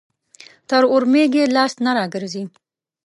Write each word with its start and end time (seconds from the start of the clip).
تر 0.69 0.83
اورمېږ 0.91 1.31
يې 1.39 1.45
لاس 1.55 1.73
نه 1.85 1.91
راګرځي. 1.97 2.43